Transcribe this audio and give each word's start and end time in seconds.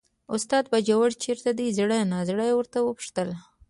استاده! 0.35 0.69
باجوړ 0.73 1.09
چېرته 1.23 1.49
دی، 1.57 1.67
زړه 1.77 1.97
نازړه 2.13 2.45
ورته 2.59 2.77
وپوښتل. 2.81 3.29